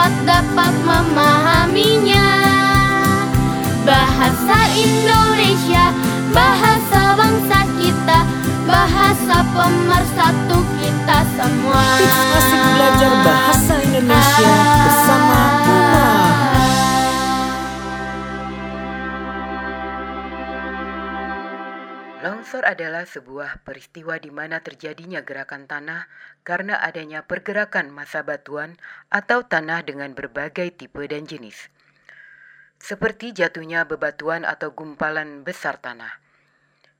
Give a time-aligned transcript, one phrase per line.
[0.00, 2.28] cepat dapat memahaminya.
[3.84, 5.92] Bahasa Indonesia,
[6.32, 8.18] bahasa bangsa kita,
[8.64, 11.84] bahasa pemersatu kita semua.
[12.00, 14.52] Tips asik belajar bahasa Indonesia
[14.88, 15.29] bersama
[22.40, 26.08] Longsor adalah sebuah peristiwa di mana terjadinya gerakan tanah
[26.40, 28.80] karena adanya pergerakan massa batuan
[29.12, 31.68] atau tanah dengan berbagai tipe dan jenis.
[32.80, 36.16] Seperti jatuhnya bebatuan atau gumpalan besar tanah.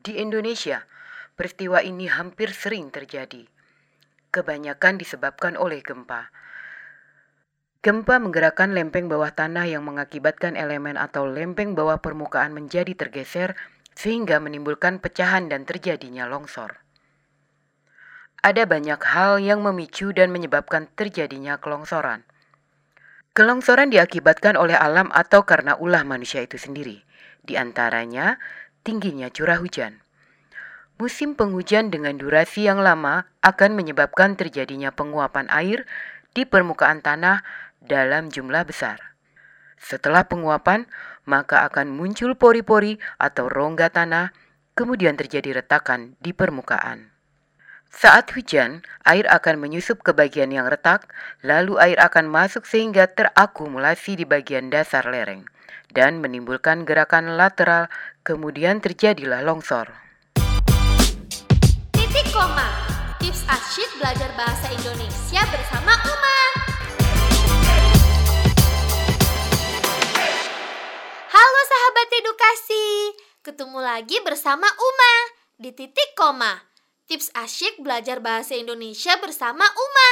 [0.00, 0.88] Di Indonesia,
[1.36, 3.44] peristiwa ini hampir sering terjadi.
[4.32, 6.32] Kebanyakan disebabkan oleh gempa.
[7.84, 13.52] Gempa menggerakkan lempeng bawah tanah yang mengakibatkan elemen atau lempeng bawah permukaan menjadi tergeser
[13.96, 16.84] sehingga menimbulkan pecahan dan terjadinya longsor.
[18.44, 22.22] Ada banyak hal yang memicu dan menyebabkan terjadinya kelongsoran.
[23.34, 27.02] Kelongsoran diakibatkan oleh alam atau karena ulah manusia itu sendiri,
[27.42, 28.38] di antaranya
[28.86, 29.98] tingginya curah hujan.
[30.96, 35.84] Musim penghujan dengan durasi yang lama akan menyebabkan terjadinya penguapan air
[36.32, 37.44] di permukaan tanah
[37.84, 39.15] dalam jumlah besar.
[39.76, 40.88] Setelah penguapan,
[41.28, 44.32] maka akan muncul pori-pori atau rongga tanah,
[44.76, 47.12] kemudian terjadi retakan di permukaan.
[47.92, 51.08] Saat hujan, air akan menyusup ke bagian yang retak,
[51.40, 55.48] lalu air akan masuk sehingga terakumulasi di bagian dasar lereng
[55.96, 57.88] dan menimbulkan gerakan lateral,
[58.20, 59.88] kemudian terjadilah longsor.
[61.96, 62.68] Titik koma.
[63.16, 66.45] Tips asyik belajar bahasa Indonesia bersama Uma.
[72.06, 72.86] Sahabat edukasi.
[73.42, 75.14] Ketemu lagi bersama Uma
[75.58, 76.54] di Titik Koma.
[77.10, 80.10] Tips asyik belajar bahasa Indonesia bersama Uma.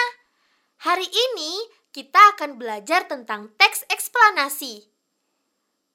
[0.90, 1.54] Hari ini
[1.94, 4.90] kita akan belajar tentang teks eksplanasi.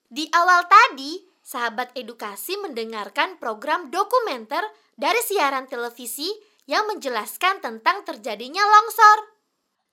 [0.08, 4.64] Di awal tadi, sahabat edukasi mendengarkan program dokumenter
[4.96, 6.32] dari siaran televisi
[6.64, 9.36] yang menjelaskan tentang terjadinya longsor.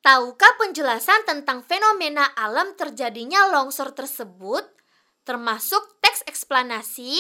[0.06, 4.75] Tahukah penjelasan tentang fenomena alam terjadinya longsor tersebut,
[5.26, 7.19] termasuk teks eksplanasi?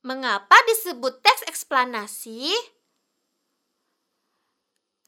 [0.00, 2.52] Mengapa disebut teks eksplanasi?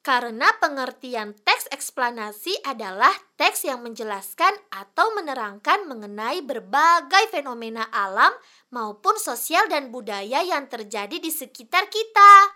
[0.06, 8.30] Karena pengertian teks eksplanasi adalah teks yang menjelaskan atau menerangkan mengenai berbagai fenomena alam
[8.70, 12.54] maupun sosial dan budaya yang terjadi di sekitar kita.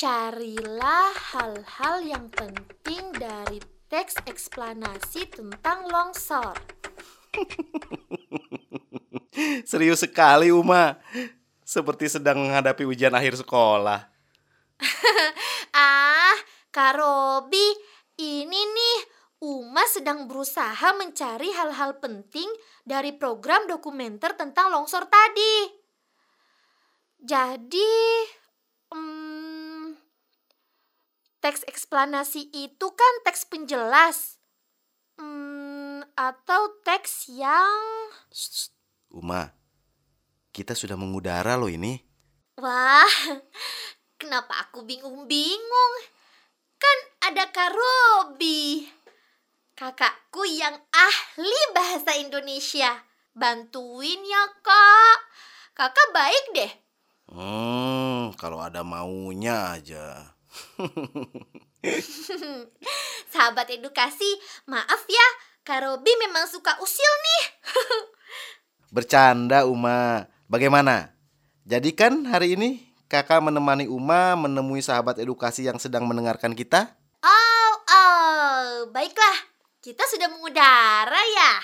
[0.00, 6.54] Carilah hal-hal yang penting dari teks eksplanasi tentang longsor.
[9.70, 10.98] Serius sekali Uma
[11.62, 14.06] Seperti sedang menghadapi ujian akhir sekolah
[15.74, 16.34] Ah,
[16.70, 17.66] Kak Robi,
[18.18, 18.98] ini nih
[19.42, 22.46] Uma sedang berusaha mencari hal-hal penting
[22.86, 25.80] dari program dokumenter tentang longsor tadi.
[27.24, 27.96] Jadi,
[28.92, 29.96] hmm,
[31.40, 34.40] teks eksplanasi itu kan teks penjelas.
[35.16, 37.80] Hmm, atau teks yang...
[38.32, 38.72] Shh,
[39.10, 39.52] Uma
[40.54, 41.98] Kita sudah mengudara loh ini
[42.60, 43.08] Wah,
[44.20, 45.94] kenapa aku bingung-bingung?
[46.76, 46.98] Kan
[47.32, 48.84] ada Kak Robi.
[49.72, 53.00] Kakakku yang ahli bahasa Indonesia.
[53.32, 55.18] Bantuin ya, Kak.
[55.72, 56.72] Kakak baik deh.
[57.32, 60.36] Hmm, kalau ada maunya aja
[63.32, 64.28] Sahabat edukasi,
[64.66, 65.28] maaf ya.
[65.60, 67.42] Kak Robi memang suka usil nih.
[68.94, 71.14] Bercanda Uma Bagaimana?
[71.62, 76.98] Jadi kan hari ini kakak menemani Uma menemui sahabat edukasi yang sedang mendengarkan kita?
[77.22, 79.46] Oh, oh, baiklah.
[79.78, 81.52] Kita sudah mengudara ya.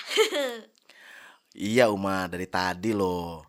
[1.57, 3.41] Iya Uma, dari tadi loh.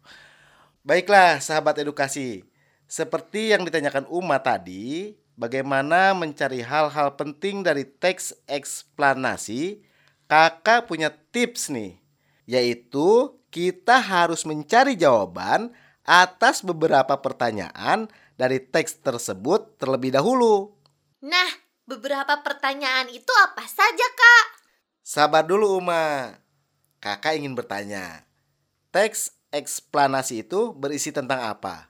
[0.80, 2.40] Baiklah sahabat edukasi,
[2.88, 9.80] seperti yang ditanyakan Uma tadi, bagaimana mencari hal-hal penting dari teks eksplanasi,
[10.26, 11.94] kakak punya tips nih,
[12.44, 15.70] yaitu kita harus mencari jawaban
[16.02, 20.74] atas beberapa pertanyaan dari teks tersebut terlebih dahulu.
[21.22, 21.50] Nah,
[21.86, 24.46] beberapa pertanyaan itu apa saja, Kak?
[25.06, 26.36] Sabar dulu Uma.
[26.98, 28.26] Kakak ingin bertanya.
[28.90, 31.86] Teks eksplanasi itu berisi tentang apa?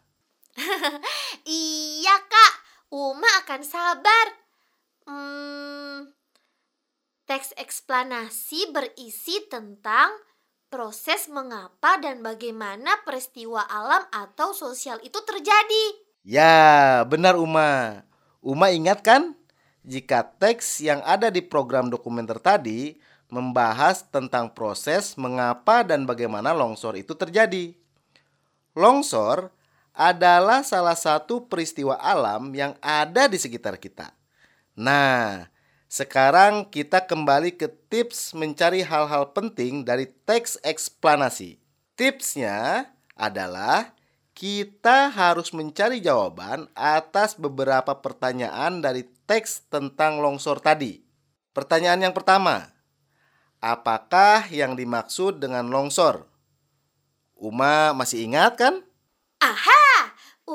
[1.49, 2.68] iya, Kak.
[2.89, 4.27] Uma akan sabar.
[5.09, 6.09] Hmm,
[7.29, 10.09] Teks eksplanasi berisi tentang
[10.73, 15.85] proses mengapa dan bagaimana peristiwa alam atau sosial itu terjadi.
[16.25, 18.01] Ya, benar Uma.
[18.41, 19.37] Uma ingat kan?
[19.85, 22.97] Jika teks yang ada di program dokumenter tadi
[23.29, 27.77] membahas tentang proses mengapa dan bagaimana longsor itu terjadi.
[28.73, 29.53] Longsor
[29.99, 34.15] adalah salah satu peristiwa alam yang ada di sekitar kita.
[34.79, 35.51] Nah,
[35.91, 41.59] sekarang kita kembali ke tips mencari hal-hal penting dari teks eksplanasi.
[41.99, 42.87] Tipsnya
[43.19, 43.91] adalah
[44.39, 51.03] kita harus mencari jawaban atas beberapa pertanyaan dari teks tentang longsor tadi.
[51.51, 52.71] Pertanyaan yang pertama,
[53.59, 56.23] apakah yang dimaksud dengan longsor?
[57.35, 58.87] Uma masih ingat kan?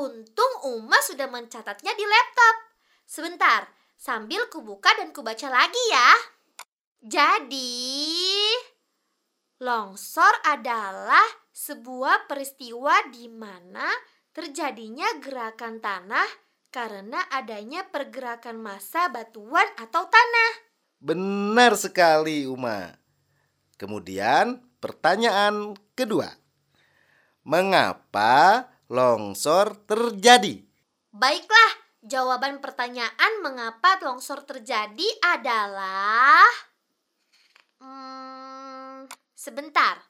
[0.04, 2.56] Untung Uma sudah mencatatnya di laptop.
[3.08, 6.12] Sebentar, sambil kubuka dan kubaca lagi ya.
[7.00, 8.52] Jadi,
[9.64, 11.24] longsor adalah
[11.56, 13.88] sebuah peristiwa di mana
[14.36, 16.28] terjadinya gerakan tanah
[16.68, 20.52] karena adanya pergerakan massa batuan atau tanah.
[21.00, 22.92] Benar sekali, Uma.
[23.80, 26.28] Kemudian, pertanyaan kedua.
[27.48, 30.63] Mengapa longsor terjadi?
[31.13, 36.44] Baiklah, Jawaban pertanyaan mengapa longsor terjadi adalah
[37.80, 40.03] hmm, sebentar.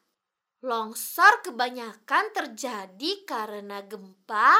[0.65, 4.57] Longsor kebanyakan terjadi karena gempa,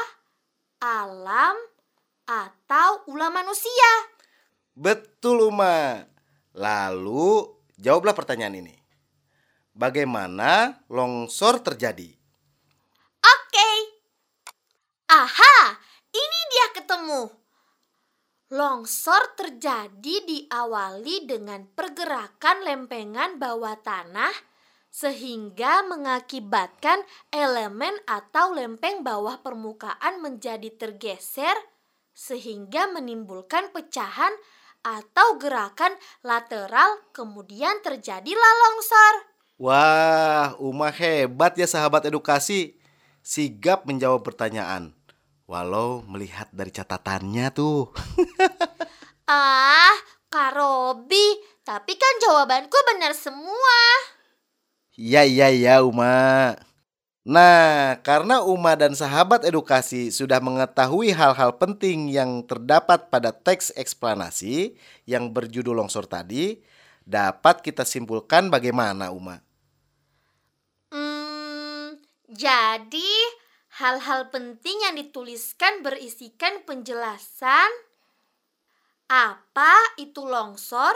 [0.78, 1.58] alam,
[2.22, 3.90] atau ulah manusia.
[4.70, 6.06] Betul, Uma.
[6.54, 8.78] Lalu, jawablah pertanyaan ini.
[9.74, 12.14] Bagaimana longsor terjadi?
[15.14, 15.78] Aha,
[16.10, 17.30] ini dia ketemu.
[18.50, 24.34] Longsor terjadi diawali dengan pergerakan lempengan bawah tanah
[24.90, 31.54] sehingga mengakibatkan elemen atau lempeng bawah permukaan menjadi tergeser
[32.10, 34.34] sehingga menimbulkan pecahan
[34.82, 35.94] atau gerakan
[36.26, 39.14] lateral kemudian terjadilah longsor.
[39.62, 42.74] Wah, Uma hebat ya sahabat edukasi.
[43.22, 45.03] Sigap menjawab pertanyaan.
[45.44, 47.92] Walau melihat dari catatannya tuh.
[49.28, 49.92] ah,
[50.32, 53.78] Kak Robi, tapi kan jawabanku benar semua.
[54.96, 56.56] Iya, iya, iya, Uma.
[57.28, 64.76] Nah, karena Uma dan sahabat edukasi sudah mengetahui hal-hal penting yang terdapat pada teks eksplanasi
[65.04, 66.60] yang berjudul longsor tadi,
[67.04, 69.44] dapat kita simpulkan bagaimana, Uma?
[70.88, 72.00] Hmm,
[72.32, 73.43] jadi
[73.74, 77.70] Hal-hal penting yang dituliskan berisikan penjelasan
[79.10, 80.94] apa itu longsor,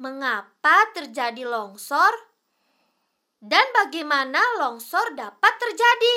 [0.00, 2.08] mengapa terjadi longsor,
[3.44, 6.16] dan bagaimana longsor dapat terjadi.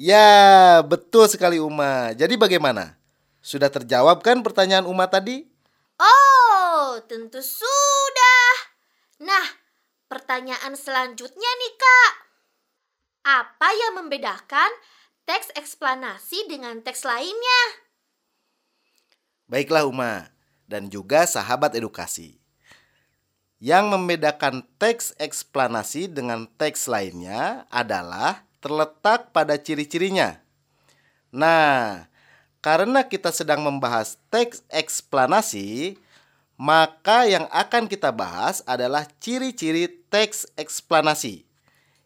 [0.00, 2.16] Ya, betul sekali Uma.
[2.16, 2.96] Jadi bagaimana?
[3.44, 5.44] Sudah terjawab kan pertanyaan Uma tadi?
[6.00, 8.50] Oh, tentu sudah.
[9.28, 9.44] Nah,
[10.08, 12.12] pertanyaan selanjutnya nih, Kak.
[13.24, 14.68] Apa yang membedakan
[15.24, 17.60] teks eksplanasi dengan teks lainnya?
[19.48, 20.28] Baiklah Uma
[20.68, 22.36] dan juga sahabat edukasi.
[23.64, 30.44] Yang membedakan teks eksplanasi dengan teks lainnya adalah terletak pada ciri-cirinya.
[31.32, 32.04] Nah,
[32.60, 35.96] karena kita sedang membahas teks eksplanasi,
[36.60, 41.48] maka yang akan kita bahas adalah ciri-ciri teks eksplanasi,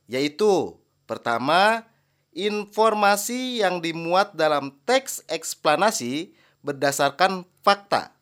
[0.06, 1.88] yaitu Pertama,
[2.36, 8.12] informasi yang dimuat dalam teks eksplanasi berdasarkan fakta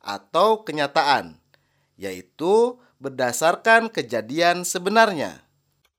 [0.00, 1.36] atau kenyataan,
[2.00, 5.44] yaitu berdasarkan kejadian sebenarnya.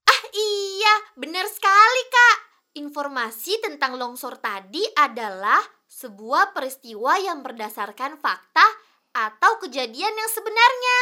[0.10, 2.38] Ah iya, benar sekali kak.
[2.82, 8.66] Informasi tentang longsor tadi adalah sebuah peristiwa yang berdasarkan fakta
[9.14, 10.98] atau kejadian yang sebenarnya.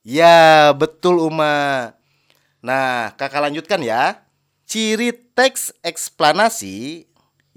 [0.00, 0.40] Ya,
[0.76, 1.92] betul Uma.
[2.60, 4.29] Nah, kakak lanjutkan ya.
[4.70, 7.02] Ciri teks eksplanasi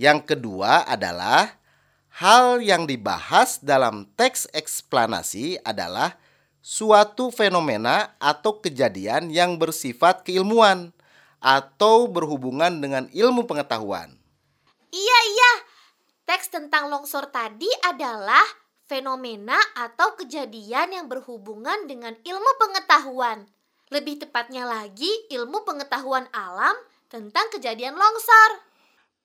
[0.01, 1.61] yang kedua adalah
[2.09, 6.17] hal yang dibahas dalam teks eksplanasi adalah
[6.57, 10.89] suatu fenomena atau kejadian yang bersifat keilmuan
[11.37, 14.17] atau berhubungan dengan ilmu pengetahuan.
[14.89, 15.53] Iya, iya.
[16.25, 18.41] Teks tentang longsor tadi adalah
[18.89, 23.45] fenomena atau kejadian yang berhubungan dengan ilmu pengetahuan.
[23.93, 26.73] Lebih tepatnya lagi, ilmu pengetahuan alam
[27.13, 28.51] tentang kejadian longsor.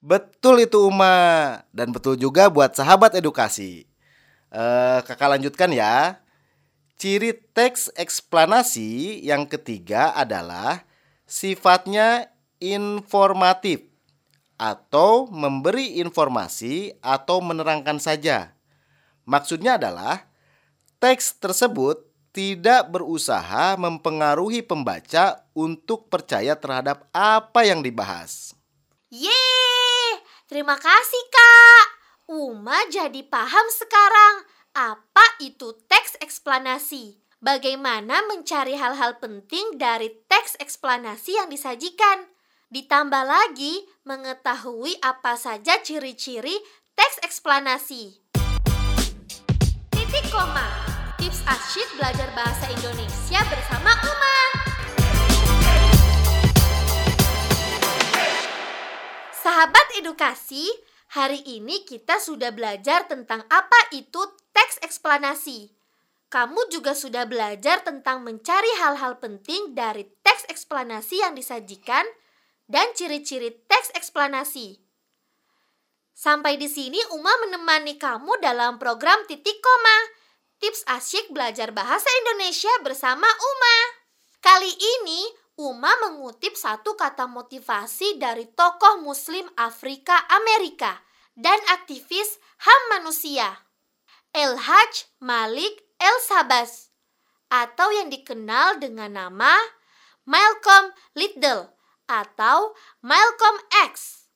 [0.04, 3.88] Betul itu Uma dan betul juga buat sahabat edukasi.
[4.52, 6.20] Eh, kakak lanjutkan ya.
[7.00, 10.84] Ciri teks eksplanasi yang ketiga adalah
[11.24, 12.28] sifatnya
[12.60, 13.86] informatif
[14.58, 18.52] atau memberi informasi atau menerangkan saja.
[19.22, 20.26] Maksudnya adalah
[20.98, 22.02] teks tersebut
[22.38, 28.54] tidak berusaha mempengaruhi pembaca untuk percaya terhadap apa yang dibahas.
[29.10, 31.84] Yeay, terima kasih Kak.
[32.30, 37.18] Uma jadi paham sekarang apa itu teks eksplanasi.
[37.42, 42.22] Bagaimana mencari hal-hal penting dari teks eksplanasi yang disajikan.
[42.70, 46.54] Ditambah lagi mengetahui apa saja ciri-ciri
[46.94, 48.22] teks eksplanasi.
[49.90, 50.87] Titik koma.
[51.28, 54.38] Tips asyik belajar bahasa Indonesia bersama Uma.
[59.36, 60.64] Sahabat edukasi,
[61.12, 64.24] hari ini kita sudah belajar tentang apa itu
[64.56, 65.68] teks eksplanasi.
[66.32, 72.08] Kamu juga sudah belajar tentang mencari hal-hal penting dari teks eksplanasi yang disajikan
[72.72, 74.80] dan ciri-ciri teks eksplanasi.
[76.16, 80.17] Sampai di sini Uma menemani kamu dalam program Titik Koma,
[80.58, 83.78] tips asyik belajar bahasa Indonesia bersama Uma.
[84.38, 85.20] Kali ini
[85.58, 91.02] Uma mengutip satu kata motivasi dari tokoh muslim Afrika Amerika
[91.34, 93.66] dan aktivis HAM manusia,
[94.30, 96.94] El Haj Malik El Sabas
[97.50, 99.54] atau yang dikenal dengan nama
[100.30, 101.74] Malcolm Little
[102.06, 103.56] atau Malcolm
[103.90, 104.26] X.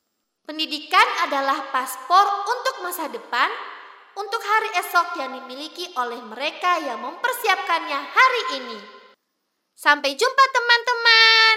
[0.43, 3.47] Pendidikan adalah paspor untuk masa depan,
[4.13, 8.79] untuk hari esok yang dimiliki oleh mereka yang mempersiapkannya hari ini.
[9.73, 11.55] Sampai jumpa teman-teman.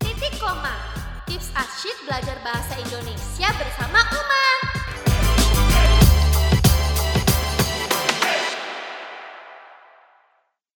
[0.00, 0.74] Titik koma.
[1.26, 4.73] Tips asyik belajar bahasa Indonesia bersama Uma.